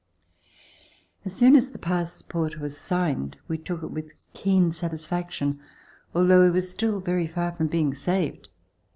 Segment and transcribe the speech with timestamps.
[1.25, 5.59] As soon as the passport was signed, we took it with keen satisfaction,
[6.15, 8.49] although we were still very far from being saved.